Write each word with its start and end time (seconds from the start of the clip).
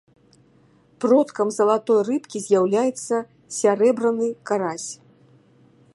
Продкам 1.05 1.51
залатой 1.57 2.01
рыбкі 2.09 2.37
з'яўляецца 2.47 3.15
сярэбраны 3.59 4.27
карась. 4.51 4.89